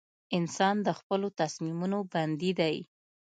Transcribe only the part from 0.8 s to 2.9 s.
د خپلو تصمیمونو بندي دی.